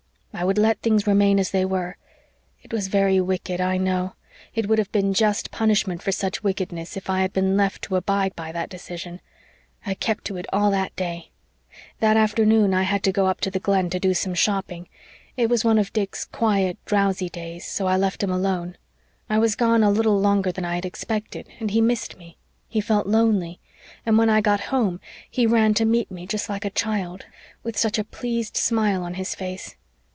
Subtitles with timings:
[0.33, 1.97] I would let things remain as they were.
[2.63, 4.15] It was very wicked, I know.
[4.55, 7.81] It would have been just punishment for such wickedness if I had just been left
[7.83, 9.19] to abide by that decision.
[9.85, 11.31] I kept to it all day.
[11.99, 14.87] That afternoon I had to go up to the Glen to do some shopping.
[15.35, 18.77] It was one of Dick's quiet, drowsy days, so I left him alone.
[19.29, 22.37] I was gone a little longer than I had expected, and he missed me.
[22.69, 23.59] He felt lonely.
[24.05, 27.25] And when I got home, he ran to meet me just like a child,
[27.63, 29.75] with such a pleased smile on his face.